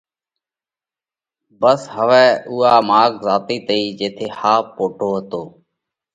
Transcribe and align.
ڀس 1.61 1.81
هوَئہ 1.93 2.25
اُوئا 2.49 2.73
ماڳ 2.89 3.11
زاتئِي 3.25 3.57
تئِي 3.67 3.81
جيٿئہ 3.97 4.27
ۿاوَ 4.37 4.59
پوٽو 4.75 5.09
هتو 5.15 5.43